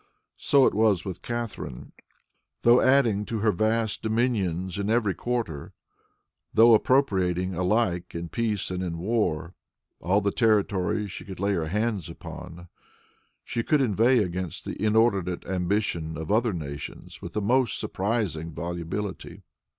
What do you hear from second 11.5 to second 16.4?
her hands upon, she could inveigh against the inordinate ambition of